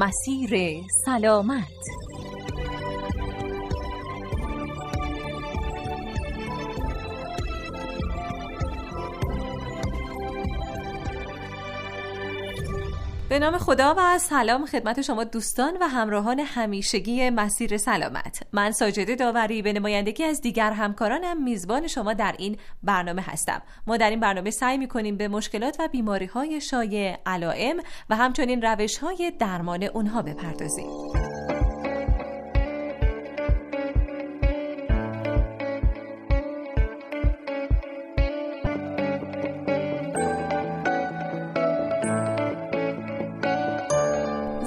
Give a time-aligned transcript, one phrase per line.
[0.00, 1.64] مسیر سلامت.
[13.30, 18.42] به نام خدا و سلام خدمت شما دوستان و همراهان همیشگی مسیر سلامت.
[18.52, 23.62] من ساجده داوری به نمایندگی از دیگر همکارانم میزبان شما در این برنامه هستم.
[23.86, 27.76] ما در این برنامه سعی می‌کنیم به مشکلات و بیماری های شایع علائم
[28.10, 30.86] و همچنین روش های درمان اونها بپردازیم.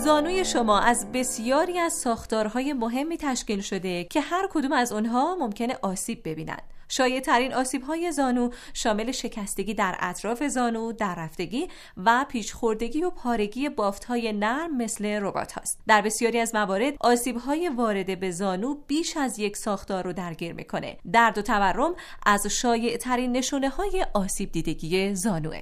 [0.03, 5.77] زانوی شما از بسیاری از ساختارهای مهمی تشکیل شده که هر کدوم از اونها ممکنه
[5.81, 6.61] آسیب ببینند.
[6.89, 13.09] شایع ترین آسیب های زانو شامل شکستگی در اطراف زانو، در رفتگی و پیچخوردگی و
[13.09, 15.79] پارگی بافت های نرم مثل ربات هاست.
[15.87, 20.53] در بسیاری از موارد آسیب های وارد به زانو بیش از یک ساختار رو درگیر
[20.53, 20.97] می‌کنه.
[21.13, 25.61] درد و تورم از شایع ترین نشونه های آسیب دیدگی زانوه.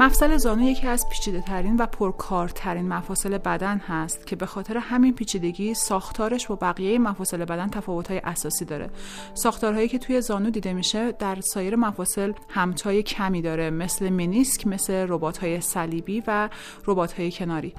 [0.00, 5.14] مفصل زانو یکی از پیچیده ترین و پرکارترین مفاصل بدن هست که به خاطر همین
[5.14, 8.90] پیچیدگی ساختارش با بقیه مفاصل بدن تفاوت‌های اساسی داره.
[9.34, 14.92] ساختارهایی که توی زانو دیده میشه در سایر مفاصل همتای کمی داره مثل منیسک مثل
[14.92, 16.48] ربات‌های صلیبی و
[16.86, 17.74] ربات‌های کناری.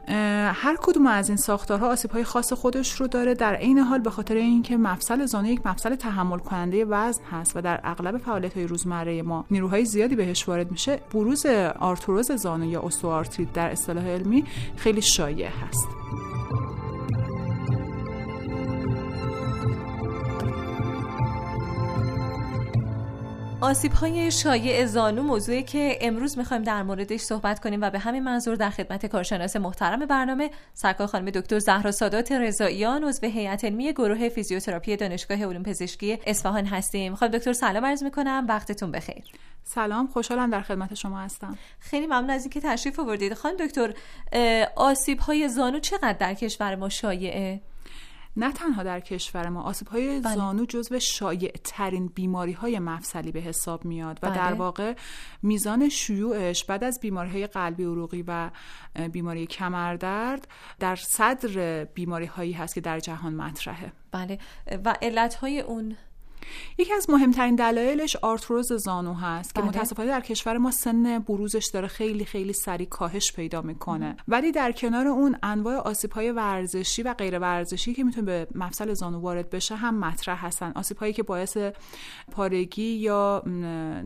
[0.54, 3.34] هر کدوم از این ساختارها آسیب‌های خاص خودش رو داره.
[3.34, 7.62] در عین حال به خاطر اینکه مفصل زانو یک مفصل تحمل کننده وزن هست و
[7.62, 11.46] در اغلب فعالیت‌های روزمره ما نیروهای زیادی بهش وارد میشه بروز
[11.80, 14.44] آرتو آرتروز زانو یا استوارتریت در اصطلاح علمی
[14.78, 15.88] خیلی شایع هست.
[23.62, 28.24] آسیب های شایع زانو موضوعی که امروز می‌خوایم در موردش صحبت کنیم و به همین
[28.24, 33.94] منظور در خدمت کارشناس محترم برنامه سرکار خانم دکتر زهرا سادات رضاییان عضو هیئت علمی
[33.94, 37.16] گروه فیزیوتراپی دانشگاه علوم پزشکی اصفهان هستیم.
[37.16, 38.46] خانم دکتر سلام عرض می‌کنم.
[38.50, 39.24] وقتتون بخیر.
[39.64, 41.58] سلام خوشحالم در خدمت شما هستم.
[41.80, 43.34] خیلی ممنون از اینکه تشریف آوردید.
[43.34, 43.94] خانم دکتر
[44.76, 47.62] آسیب های زانو چقدر در کشور ما شایعه؟
[48.38, 50.36] نه تنها در کشور ما آسیب های بله.
[50.36, 54.36] زانو جزو شایع ترین بیماری های مفصلی به حساب میاد و بله.
[54.36, 54.96] در واقع
[55.42, 58.50] میزان شیوعش بعد از بیماری های قلبی عروقی و
[59.12, 60.48] بیماری کمردرد
[60.80, 63.92] در صدر بیماری هایی هست که در جهان مطرحه.
[64.12, 64.40] بله.
[64.86, 65.98] و علت های اون
[66.78, 69.70] یکی از مهمترین دلایلش آرتروز زانو هست که بله.
[69.70, 74.18] متاسفانه در کشور ما سن بروزش داره خیلی خیلی سریع کاهش پیدا می‌کنه.
[74.28, 78.94] ولی در کنار اون انواع آسیب های ورزشی و غیر ورزشی که می‌تونه به مفصل
[78.94, 80.72] زانو وارد بشه هم مطرح هستن.
[80.76, 81.58] آسیب هایی که باعث
[82.32, 83.40] پارگی یا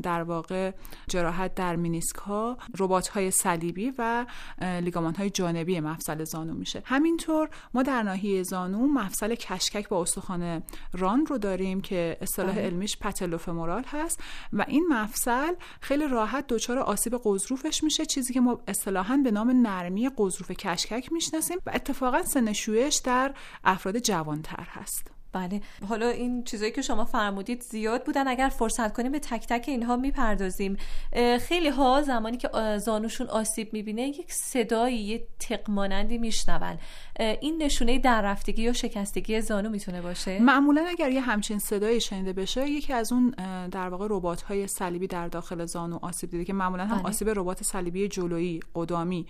[0.04, 0.72] در واقع
[1.08, 4.26] جراحت در مینیسک ها ربات های صلیبی و
[4.62, 6.82] لیگامان های جانبی مفصل زانو میشه.
[6.86, 12.66] همینطور ما در ناحیه زانو مفصل کشکک با استخوان ران رو داریم که اصطلاح بله.
[12.66, 14.20] علمیش پتلوفمورال هست
[14.54, 19.68] و این مفصل خیلی راحت دچار آسیب قضروفش میشه چیزی که ما اصطلاحا به نام
[19.68, 23.34] نرمی قضروف کشکک می‌شناسیم و اتفاقا سن شویش در
[23.64, 25.62] افراد جوانتر هست بله.
[25.90, 28.28] حالا این چیزایی که شما فرمودید زیاد بودن.
[28.28, 30.78] اگر فرصت کنیم به تک تک اینها می‌پردازیم.
[31.42, 36.78] خیلی ها زمانی که زانوشون آسیب می‌بینه یک صدایی یه تقمانندی میشنون.
[37.20, 42.34] این نشونه در رفتگی یا شکستگی زانو می‌تونه باشه؟ معمولا اگر یه همچین صدایی شنیده
[42.34, 43.30] بشه یکی از اون
[43.72, 47.08] در واقع ربات های صلیبی در داخل زانو آسیب دیده که معمولا هم بله.
[47.08, 49.26] آسیب ربات صلیبی جلویی قدامی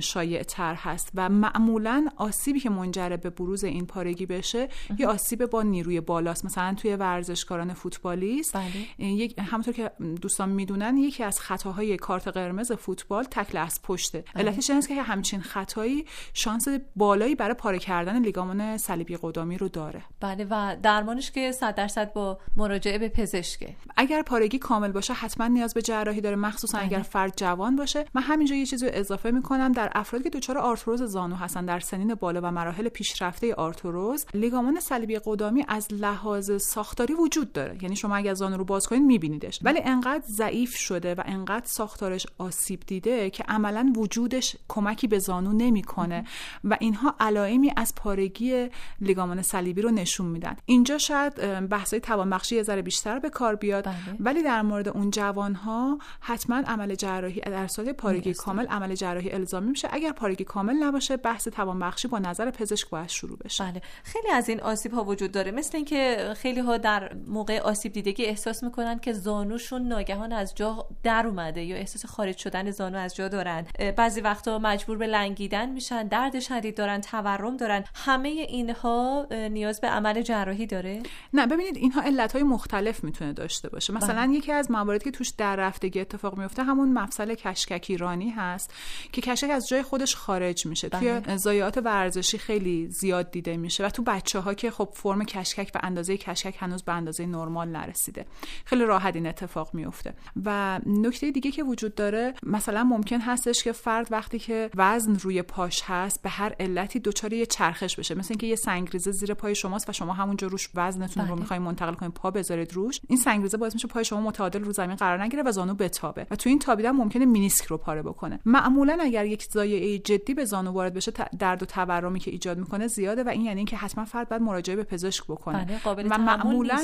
[0.00, 1.10] شایع تر هست.
[1.14, 4.68] و معمولا آسیبی که منجر به بروز این پارگی بشه
[4.98, 9.06] یه آسیب آسیب با نیروی بالاست مثلا توی ورزشکاران فوتبالیست بله.
[9.06, 9.90] یک همونطور که
[10.22, 14.44] دوستان می‌دونن یکی از خطاهای کارت قرمز فوتبال تکل از پشته بله.
[14.44, 20.02] علتش این که همچین خطایی شانس بالایی برای پاره کردن لیگامان صلیبی قدامی رو داره
[20.20, 25.46] بله و درمانش که 100 درصد با مراجعه به پزشکه اگر پارگی کامل باشه حتما
[25.46, 26.86] نیاز به جراحی داره مخصوصا بله.
[26.86, 30.58] اگر فرد جوان باشه من همینجا یه چیزی رو اضافه می‌کنم در افرادی که دچار
[30.58, 36.62] آرتروز زانو هستن در سنین بالا و مراحل پیشرفته آرتروز لیگامان صلیبی قدامی از لحاظ
[36.62, 37.78] ساختاری وجود داره.
[37.82, 39.60] یعنی شما اگر زانو رو باز کنید میبینیدش.
[39.62, 45.52] ولی انقدر ضعیف شده و انقدر ساختارش آسیب دیده که عملا وجودش کمکی به زانو
[45.52, 46.24] نمی‌کنه
[46.64, 48.68] و اینها علائمی از پارگی
[49.00, 50.56] لیگامان صلیبی رو نشون میدن.
[50.66, 51.34] اینجا شاید
[51.68, 53.84] بحثای توانبخشی یه ذره بیشتر به کار بیاد.
[53.84, 53.94] بله.
[54.20, 59.30] ولی در مورد اون جوان ها حتما عمل جراحی در صورت پارگی کامل عمل جراحی
[59.30, 59.88] الزامی میشه.
[59.92, 63.64] اگر پارگی کامل نباشه بحث توانبخشی با نظر پزشک باید شروع بشه.
[63.64, 63.82] بله.
[64.04, 65.50] خیلی از این آسیب ها وجود داره.
[65.50, 70.86] مثل اینکه خیلی ها در موقع آسیب دیدگی احساس می‌کنن که زانوشون ناگهان از جا
[71.02, 73.66] در اومده یا احساس خارج شدن زانو از جا دارن.
[73.96, 77.84] بعضی وقتا مجبور به لنگیدن میشن درد شدید دارن تورم دارن.
[77.94, 81.02] همه اینها نیاز به عمل جراحی داره؟
[81.32, 83.92] نه ببینید اینها علت های مختلف می‌تونه داشته باشه.
[83.92, 84.32] مثلا بله.
[84.32, 88.74] یکی از مواردی که توش در رفتگی اتفاق میفته همون مفصل کشککی رانی هست
[89.12, 90.88] که کشک از جای خودش خارج میشه.
[90.88, 91.36] توی بله.
[91.36, 95.80] ضایعات ورزشی خیلی زیاد دیده میشه و تو بچه ها که خب فرم کشکک به
[95.82, 98.26] اندازه کشکک هنوز به اندازه نرمال نرسیده.
[98.64, 100.14] خیلی راحت این اتفاق میفته
[100.44, 105.42] و نکته دیگه که وجود داره مثلا ممکن هستش که فرد وقتی که وزن روی
[105.42, 108.14] پاش هست به هر علتی دچار یه چرخش بشه.
[108.14, 111.40] مثل اینکه یه سنگریزه زیر پای شماست و شما همونجا روش وزنتون رو بله.
[111.40, 113.00] می‌خواین منتقل کنید پا بذارید روش.
[113.08, 116.26] این سنگریزه باعث میشه پای شما متعادل رو زمین قرار نگیره و زانو بتابه.
[116.30, 118.40] و تو این تابیدن ممکنه مینیسک رو پاره بکنه.
[118.44, 122.86] معمولا اگر یک ضایعه جدی به زانو وارد بشه درد و تورمی که ایجاد می‌کنه
[122.86, 125.64] زیاده و این یعنی اینکه حتما فرد باید مراجعه به پزشک بکنه.
[125.64, 126.78] بله قابل و معمولا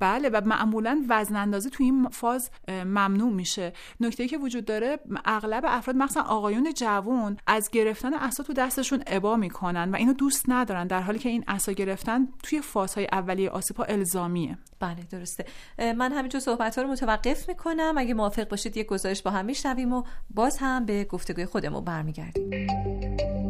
[0.00, 3.72] بله و معمولا وزن اندازی تو این فاز ممنوع میشه.
[4.00, 9.36] نکته که وجود داره اغلب افراد مثلا آقایون جوان از گرفتن عصا تو دستشون ابا
[9.36, 13.76] می‌کنن و اینو دوست ندارن در حالی که این عصا گرفتن توی فازهای اولیه آسیب
[13.76, 14.58] ها الزامیه.
[14.80, 15.44] بله درسته.
[15.78, 17.94] من همینجور صحبت ها رو متوقف می‌کنم.
[17.96, 23.41] اگه موافق باشید یک گزارش با هم میشنویم و باز هم به گفتگوی خودمون برمیگردیم.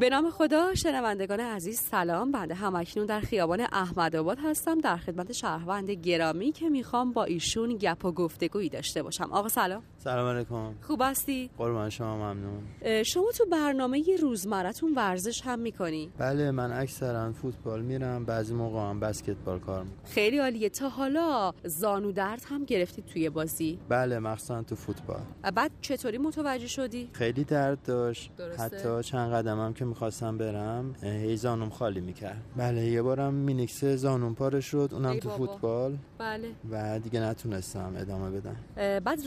[0.00, 2.32] به نام خدا شنوندگان عزیز سلام.
[2.32, 8.04] بنده همکنون در خیابان احمدآباد هستم در خدمت شهروند گرامی که می‌خوام با ایشون گپ
[8.04, 9.32] و گفتگویی داشته باشم.
[9.32, 9.82] آقا سلام.
[10.04, 10.74] سلام علیکم.
[10.82, 12.62] خوب هستی؟ قربان شما ممنون.
[13.02, 19.00] شما تو برنامه روزمرتون ورزش هم می‌کنی؟ بله من اکثرا فوتبال میرم بعضی موقع هم
[19.00, 20.04] بسکتبال کار می‌کنم.
[20.04, 20.68] خیلی عالیه.
[20.68, 25.20] تا حالا زانو درد هم گرفتی توی بازی؟ بله مخصوصا تو فوتبال.
[25.54, 28.30] بعد چطوری متوجه شدی؟ خیلی درد داشت.
[28.36, 28.62] درسته.
[28.62, 32.42] حتی چند قدمم که می‌خواستم برم هی زانوم خالی می‌کرد.
[32.56, 35.96] بله یه بارم مینیکس زانوم پاره شد اونم تو فوتبال.
[36.18, 36.48] بله.
[36.70, 38.56] و دیگه نتونستم ادامه بدم.
[39.00, 39.18] بعد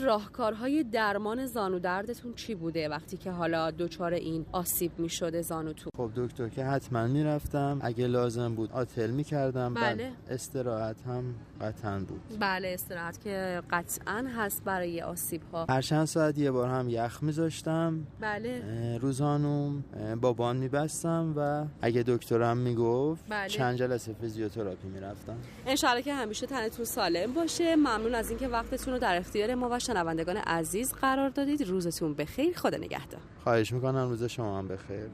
[0.64, 5.90] راهکارهای درمان زانو دردتون چی بوده وقتی که حالا دچار این آسیب می‌شده زانو تو؟
[5.96, 10.12] خب دکتر که حتما می‌رفتم اگه لازم بود آتل می‌کردم بله.
[10.30, 12.20] استراحت هم قطعا بود.
[12.40, 17.22] بله استراحت که قطعا هست برای آسیب ها هر چند ساعت یه بار هم یخ
[17.22, 18.98] میذاشتم بله.
[18.98, 19.84] روزانوم
[20.20, 23.48] با میبستم و اگه دکترم می‌گفت بله.
[23.48, 27.76] چند جلسه فیزیوتراپی می‌رفتم انشالله که همیشه تنتون سالم باشه.
[27.76, 32.56] ممنون از اینکه وقتتون رو در اختیار ما و شنوندگان عزیز قرار دادید روزتون بخیر.
[32.56, 33.20] خدا نگهدار.
[33.44, 35.08] خواهش می‌کنم روز شما هم بخیر.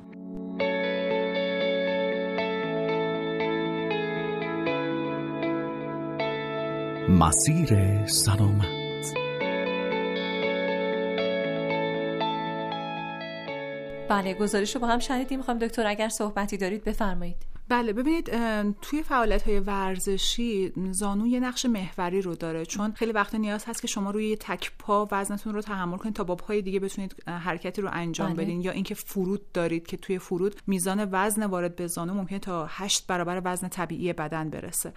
[7.08, 9.14] مسیر سلامت.
[14.08, 15.38] بله گزارش رو با هم شنیدیم.
[15.38, 17.49] می‌خوام دکتر اگر صحبتی دارید بفرمایید.
[17.70, 18.30] بله ببینید
[18.82, 23.82] توی فعالیت های ورزشی زانو یه نقش محوری رو داره چون خیلی وقت نیاز هست
[23.82, 27.82] که شما روی تک پا وزنتون رو تحمل کنید تا با پای دیگه بتونید حرکتی
[27.82, 28.44] رو انجام بله.
[28.44, 32.66] بدین یا اینکه فرود دارید که توی فرود میزان وزن وارد به زانو ممکنه تا
[32.68, 34.92] 8 برابر وزن طبیعی بدن برسه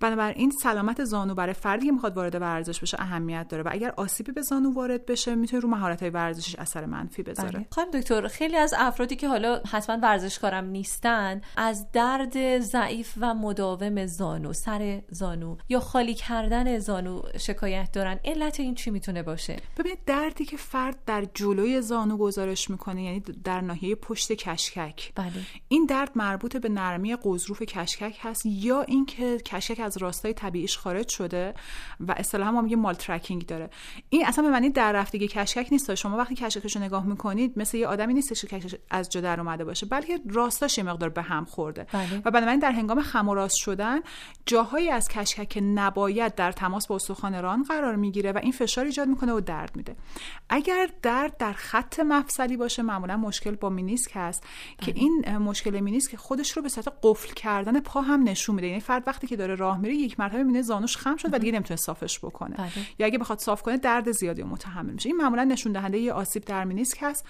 [0.00, 4.32] بنابراین سلامت زانو برای فردی که می‌خواد وارد ورزش بشه اهمیت داره و اگر آسیبی
[4.32, 7.66] به زانو وارد بشه می‌تونه رو مهارت های ورزشیش اثر منفی بذاره بله.
[7.70, 11.86] خانم دکتر خیلی از افرادی که حالا حتما ورزشکارم نیستن از
[12.16, 18.20] درد ضعیف و مداوم زانو سر زانو یا خالی کردن زانو شکایت دارن.
[18.24, 23.20] علت این چی می‌تونه باشه؟ ببینید دردی که فرد در جلوی زانو گزارش می‌کنه یعنی
[23.20, 25.12] در ناحیه پشت کشکک.
[25.14, 25.32] بله.
[25.68, 31.08] این درد مربوط به نرمی قضروف کشکک هست یا اینکه کشکک از راستای طبیعیش خارج
[31.08, 31.54] شده
[32.00, 33.70] و اصطلاحا ما میگه مال ترکینگ داره.
[34.08, 35.94] این اصلا به معنی در رفتگی کشکک نیست.
[35.94, 39.40] شما وقتی کشککش رو نگاه می‌کنید مثل یه آدمی نیست که کشکش از جا در
[39.40, 41.86] اومده باشه بلکه راستاش یه مقدار به هم خورده.
[41.92, 42.05] بله.
[42.10, 42.22] بله.
[42.24, 43.98] و بنابراین در هنگام خم شدن
[44.46, 49.08] جاهایی از کشکک نباید در تماس با استخوان ران قرار می‌گیره و این فشار ایجاد
[49.08, 49.96] می‌کنه و درد میده
[50.48, 54.42] اگر درد در خط مفصلی باشه معمولا مشکل با مینیسک هست
[54.78, 55.00] که بله.
[55.00, 59.02] این مشکل مینیسک خودش رو به صورت قفل کردن پا هم نشون میده یعنی فرد
[59.06, 62.18] وقتی که داره راه میره یک مرتبه می‌بینه زانوش خم شد و دیگه نمی‌تونه صافش
[62.18, 62.70] بکنه بله.
[62.98, 66.44] یا اگه بخواد صاف کنه درد زیادی متحمل میشه این معمولا نشون دهنده یه آسیب
[66.44, 67.26] در مینیسک هست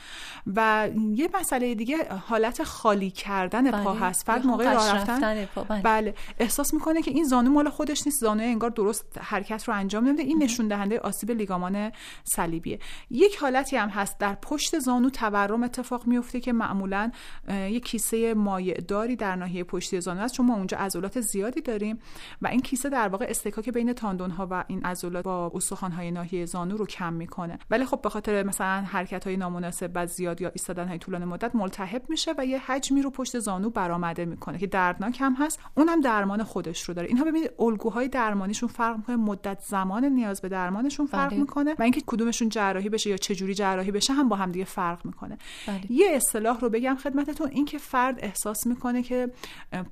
[0.46, 4.00] و یه مسئله دیگه حالت خالی کردن پا بله.
[4.04, 5.48] هست فرد موقع راه رفتن.
[5.68, 5.82] بله.
[5.82, 6.14] بله.
[6.38, 8.20] احساس می‌کنه که این زانو مال خودش نیست.
[8.20, 10.22] زانو انگار درست حرکت رو انجام نمیده.
[10.22, 11.92] این نشون دهنده آسیب لیگامان
[12.24, 12.78] صلیبیه.
[13.10, 14.18] یک حالتی هم هست.
[14.18, 17.10] در پشت زانو تورم اتفاق میفته که معمولا
[17.48, 20.34] یک کیسه مایع داری در ناحیه پشتی زانو است.
[20.34, 21.98] چون ما اونجا عضلات زیادی داریم
[22.42, 26.10] و این کیسه در واقع استکاک بین تاندون ها و این عضلات با استخوان های
[26.10, 27.58] ناحیه زانو رو کم می‌کنه.
[27.70, 31.54] ولی خب به خاطر مثلا حرکت های نامناسب و زیاد یا ایستادن های طولانی مدت
[31.54, 34.45] ملتهب میشه و یه حجمی رو پشت زانو برآمده می‌کنه.
[34.54, 39.16] که دردناک هم هست اونم درمان خودش رو داره اینها ببینید الگوهای درمانیشون فرق می‌کنه
[39.16, 41.40] مدت زمان نیاز به درمانشون فرق بله.
[41.40, 44.64] می‌کنه و اینکه کدومشون جراحی بشه یا چه جوری جراحی بشه هم با هم دیگه
[44.64, 45.92] فرق می‌کنه بله.
[45.92, 49.30] یه اصطلاح رو بگم خدمتتون اینکه فرد احساس می‌کنه که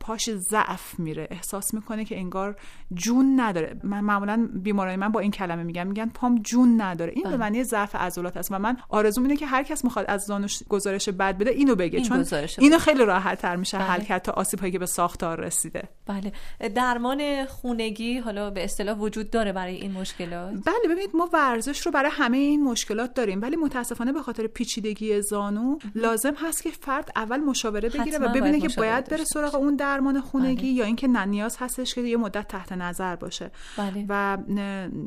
[0.00, 2.56] پاش ضعف میره احساس می‌کنه که انگار
[2.94, 7.22] جون نداره من معمولا بیمارای من با این کلمه میگم میگن پام جون نداره این
[7.22, 7.38] به بله.
[7.38, 11.08] معنی ضعف عضلات است و من آرزوم اینه که هر کس می‌خواد از زانوش گزارش
[11.08, 12.24] بد بده اینو بگه این چون
[12.58, 13.86] اینو خیلی راحت تر میشه بله.
[13.86, 15.88] حل کرد تا آسیب هایی که به ساختار رسیده.
[16.06, 16.32] بله.
[16.68, 21.92] درمان خونگی حالا به اصطلاح وجود داره برای این مشکلات؟ بله ببینید ما ورزش رو
[21.92, 27.10] برای همه این مشکلات داریم ولی متاسفانه به خاطر پیچیدگی زانو لازم هست که فرد
[27.16, 30.66] اول مشاوره بگیره و ببینه که باید بره سراغ اون درمان خونگی بله.
[30.66, 33.50] یا اینکه نه نیاز هستش که یه مدت تحت نظر باشه.
[33.78, 34.06] بله.
[34.08, 34.38] و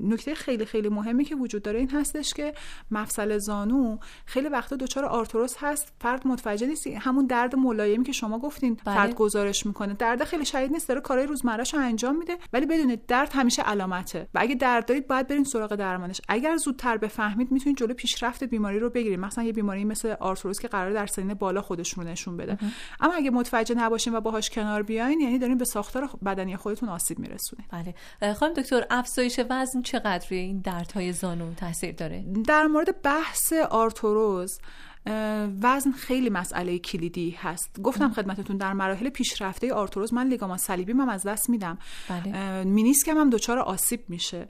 [0.03, 2.53] نکته خیلی خیلی مهمی که وجود داره این هستش که
[2.91, 5.93] مفصل زانو خیلی وقتا دچار آرتروس هست.
[6.01, 8.77] فرد متوجه نیست همون درد ملایمی که شما گفتین.
[8.85, 8.95] بله.
[8.95, 9.93] فرد گزارش می‌کنه.
[9.93, 14.27] درد خیلی شدید نیست داره کارهای روزمرهش رو انجام میده ولی بدونید درد همیشه علامته.
[14.33, 16.21] و اگه درد دارید باید برین سراغ درمانش.
[16.27, 19.19] اگر زودتر بفهمید می‌تونید جلو پیشرفت بیماری رو بگیرید.
[19.19, 22.57] مثلا یه بیماری مثل آرتروز که قرار در سنین بالا خودشون رو نشون بده.
[22.99, 27.19] اما اگه متوجه نباشین و باهاش کنار بیاین یعنی دارین به ساختار بدنی خودتون آسیب
[27.19, 28.33] میرسونید بله.
[28.33, 34.59] خانم دکتر افزایش وزن چقدر روی این دردهای زانو تاثیر داره؟ در مورد بحث آرتروز
[35.61, 37.81] وزن خیلی مسئله کلیدی هست.
[37.81, 41.77] گفتم خدمتتون در مراحل پیشرفته آرتروز من لیگامان صلیبی من از دست میدم.
[42.09, 42.63] بله.
[42.63, 44.47] مینیسکم هم دچار آسیب میشه.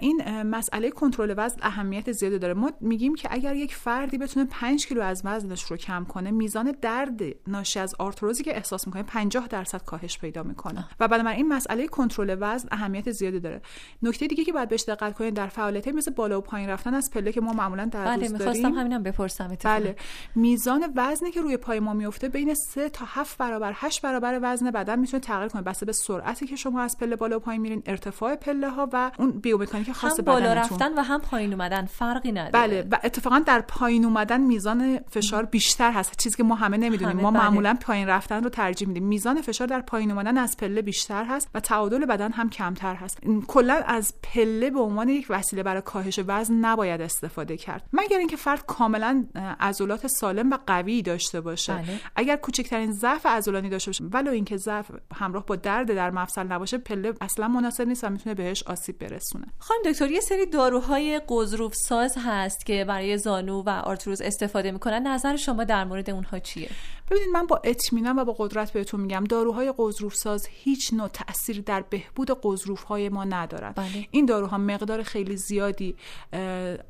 [0.00, 2.54] این مسئله کنترل وزن اهمیت زیادی داره.
[2.54, 6.74] ما میگیم که اگر یک فردی بتونه 5 کیلو از وزنش رو کم کنه میزان
[6.82, 10.88] درد ناشی از آرتروزی که احساس می‌کنه 50 درصد کاهش پیدا می‌کنه.
[11.00, 13.62] و این مسئله کنترل وزن اهمیت زیادی داره.
[14.02, 17.10] نکته دیگه که باید بهش دقت کنید در فعالیت مثل بالا و پایین رفتن از
[17.10, 19.96] پله که ما معمولا در بله روز داریم همینم بپرسم بله.
[20.34, 24.70] میزان وزنی که روی پای ما میفته بین 3 تا 7 برابر 8 برابر وزن
[24.70, 25.62] بدن می‌تونه تغییر کنه.
[25.62, 29.10] بسته به سرعتی که شما از پله بالا و پایین میرین ارتفاع پله ها و
[29.18, 31.86] اون بیومکانیک خاص هم بالا رفتن و هم پایین اومدن.
[31.86, 32.50] فرقی نداره.
[32.50, 32.88] بله.
[32.90, 36.16] و اتفاقا در پایین اومدن میزان فشار بیشتر هست.
[36.16, 37.16] چیزی که ما همه نمی‌دونیم.
[37.16, 37.40] ما بله.
[37.40, 39.04] معمولا پایین رفتن رو ترجیح میدیم.
[39.04, 43.18] میزان فشار در پایین اومدن از پله بیشتر هست و تعادل بدن هم کمتر هست.
[43.46, 47.82] کلا از پله به عنوان یک وسیله برای کاهش وزن نباید استفاده کرد.
[47.92, 49.24] مگر اینکه فرد کاملا
[49.64, 51.72] عضلات سالم و قوی داشته باشه.
[51.72, 52.00] بله.
[52.16, 56.78] اگر کوچکترین ضعف عضلانی داشته باشه ولو اینکه ضعف همراه با درد در مفصل نباشه
[56.78, 59.46] پله اصلا مناسب نیست و می‌تونه بهش آسیب برسونه.
[59.58, 65.06] خانم دکتر یه سری داروهای قضروف ساز هست که برای زانو و آرتروز استفاده می‌کنن.
[65.06, 66.68] نظر شما در مورد اونها چیه؟
[67.10, 71.60] ببینید من با اطمینان و با قدرت بهتون میگم داروهای قضروف ساز هیچ نوع تاثیر
[71.60, 73.72] در بهبود قضروف های ما ندارن.
[73.72, 74.08] بله.
[74.10, 75.96] این داروها مقدار خیلی زیادی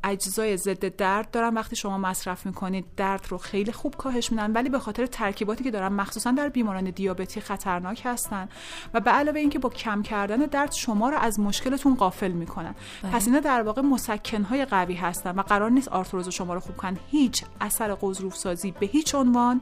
[0.04, 1.54] اجزای ضد درد دارن.
[1.54, 5.70] وقتی شما مصرف می‌کنید درد رو خیلی خوب کاهش میدن ولی به خاطر ترکیباتی که
[5.70, 8.48] دارن مخصوصا در بیماران دیابتی خطرناک هستن.
[8.94, 12.74] و به علاوه اینکه با کم کردن درد شما رو از مشکلتون غافل می‌کنن.
[13.02, 13.12] بله.
[13.12, 16.98] پس اینا در واقع مسکنهای قوی هستن و قرار نیست آرتروز شما رو خوب کنن.
[17.10, 19.60] هیچ اثر غضروف سازی به هیچ عنوان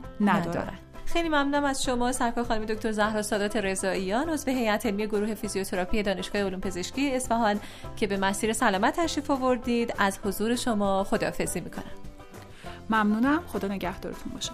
[0.49, 5.34] ندارن خیلی ممنونم از شما سرکار خانم دکتر زهرا سادات رضاییان عضو هیئت علمی گروه
[5.34, 7.61] فیزیوتراپی دانشگاه علوم پزشکی اصفهان
[7.96, 9.94] که به مسیر سلامت تشریف آوردید.
[9.99, 11.84] از حضور شما خداحافظی می‌کنم.
[12.90, 13.42] ممنونم.
[13.46, 14.50] خدا نگهدارتون باشه.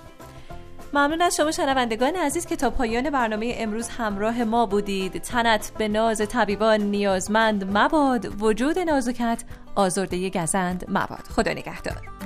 [0.92, 5.22] ممنون از شما شنوندگان عزیز که تا پایان برنامه امروز همراه ما بودید.
[5.22, 8.42] تنت به ناز طبیبان نیازمند مباد.
[8.42, 11.22] وجود نازکت آزرده گزند مباد.
[11.30, 12.17] خدا نگهدار.